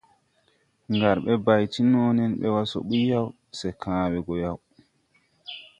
Ngar 0.93 1.17
ɓɛ 1.23 1.33
bay 1.45 1.63
ti 1.73 1.81
no 1.91 1.99
nen 2.17 2.31
ɓɛ 2.39 2.47
wa 2.55 2.61
so 2.71 2.77
buy 2.89 3.01
yaw, 3.11 3.27
se 3.57 3.67
kãã 3.81 4.09
we 4.11 4.19
gɔ 4.27 4.33
yaw. 4.43 4.57